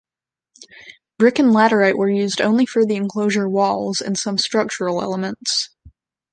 [1.19, 5.69] Brick and laterite were used only for the enclosure walls and some structural elements.